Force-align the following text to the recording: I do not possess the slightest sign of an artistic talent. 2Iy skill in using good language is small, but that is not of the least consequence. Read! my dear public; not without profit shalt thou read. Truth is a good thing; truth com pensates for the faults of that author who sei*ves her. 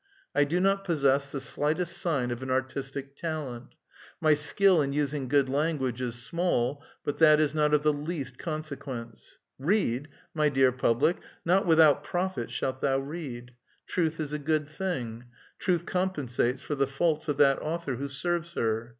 I 0.33 0.45
do 0.45 0.59
not 0.59 0.83
possess 0.83 1.31
the 1.31 1.39
slightest 1.39 1.95
sign 1.95 2.31
of 2.31 2.41
an 2.41 2.49
artistic 2.49 3.15
talent. 3.15 3.75
2Iy 4.23 4.35
skill 4.35 4.81
in 4.81 4.93
using 4.93 5.27
good 5.27 5.47
language 5.47 6.01
is 6.01 6.15
small, 6.15 6.83
but 7.05 7.19
that 7.19 7.39
is 7.39 7.53
not 7.53 7.71
of 7.71 7.83
the 7.83 7.93
least 7.93 8.39
consequence. 8.39 9.37
Read! 9.59 10.07
my 10.33 10.49
dear 10.49 10.71
public; 10.71 11.17
not 11.45 11.67
without 11.67 12.03
profit 12.03 12.49
shalt 12.49 12.81
thou 12.81 12.97
read. 12.97 13.51
Truth 13.85 14.19
is 14.19 14.33
a 14.33 14.39
good 14.39 14.67
thing; 14.67 15.25
truth 15.59 15.85
com 15.85 16.09
pensates 16.09 16.61
for 16.61 16.73
the 16.73 16.87
faults 16.87 17.27
of 17.27 17.37
that 17.37 17.59
author 17.61 17.97
who 17.97 18.07
sei*ves 18.07 18.55
her. 18.55 18.89